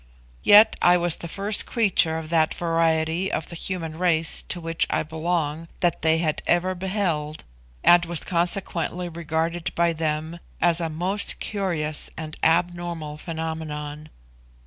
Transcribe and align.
Yet 0.41 0.75
I 0.81 0.97
was 0.97 1.17
the 1.17 1.27
first 1.27 1.67
creature 1.67 2.17
of 2.17 2.29
that 2.29 2.55
variety 2.55 3.31
of 3.31 3.49
the 3.49 3.55
human 3.55 3.99
race 3.99 4.41
to 4.41 4.59
which 4.59 4.87
I 4.89 5.03
belong 5.03 5.67
that 5.81 6.01
they 6.01 6.17
had 6.17 6.41
ever 6.47 6.73
beheld, 6.73 7.43
and 7.83 8.03
was 8.05 8.23
consequently 8.23 9.09
regarded 9.09 9.75
by 9.75 9.93
them 9.93 10.39
as 10.59 10.81
a 10.81 10.89
most 10.89 11.39
curious 11.39 12.09
and 12.17 12.35
abnormal 12.41 13.19
phenomenon. 13.19 14.09